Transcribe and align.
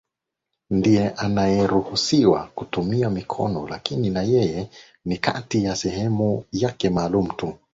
ndiye 0.69 1.09
anayeruhusiwa 1.09 2.47
kutumia 2.55 3.09
mikono 3.09 3.67
lakini 3.67 4.09
na 4.09 4.21
yeye 4.21 4.69
ni 5.05 5.17
katika 5.17 5.75
sehemu 5.75 6.45
yake 6.51 6.89
maalumu 6.89 7.33
tu 7.33 7.59